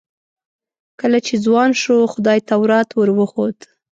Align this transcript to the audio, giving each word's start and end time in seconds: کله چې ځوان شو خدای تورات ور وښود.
کله 0.99 1.19
چې 1.25 1.33
ځوان 1.45 1.69
شو 1.81 1.97
خدای 2.13 2.39
تورات 2.49 2.89
ور 2.93 3.09
وښود. 3.17 3.57